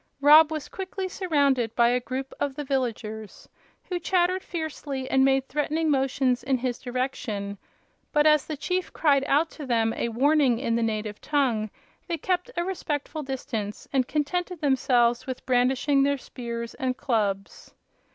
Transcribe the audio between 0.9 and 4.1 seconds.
surrounded by a crowd of the villagers, who